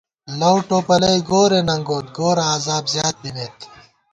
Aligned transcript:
لؤ 0.39 0.57
ٹوپَلئی 0.67 1.17
گورے 1.27 1.59
ننگوت، 1.67 2.05
گورہ 2.17 2.45
عذاب 2.55 2.83
زیات 2.93 3.15
بِمېت 3.21 3.57